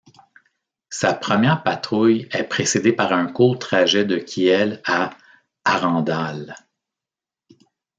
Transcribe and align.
Sa 0.89 1.13
première 1.13 1.61
patrouille 1.61 2.27
est 2.31 2.45
précédée 2.45 2.91
par 2.91 3.13
un 3.13 3.31
court 3.31 3.59
trajet 3.59 4.03
de 4.03 4.17
Kiel 4.17 4.81
à 4.83 5.11
Arendal. 5.63 6.55